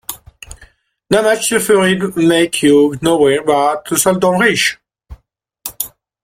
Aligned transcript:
Damage 1.11 1.47
suffered 1.49 2.17
makes 2.17 2.63
you 2.63 2.97
knowing, 3.03 3.43
but 3.45 3.87
seldom 3.99 4.39
rich. 4.39 4.79